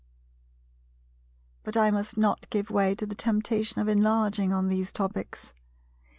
But 1.61 1.77
I 1.77 1.91
must 1.91 2.17
not 2.17 2.49
give 2.49 2.71
way 2.71 2.95
to 2.95 3.05
the 3.05 3.13
temptation 3.13 3.83
of 3.83 3.87
enlarging 3.87 4.51
on 4.51 4.67
these 4.67 4.91
topics. 4.91 5.53